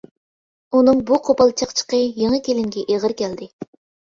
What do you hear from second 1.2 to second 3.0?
قوپال چاقچىقى يېڭى كېلىنگە